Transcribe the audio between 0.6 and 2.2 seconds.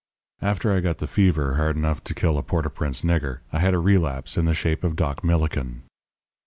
I got the fever hard enough to